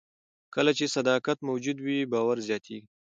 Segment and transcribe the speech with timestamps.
[0.55, 2.87] کله چې صداقت موجود وي، باور زیاتېږي.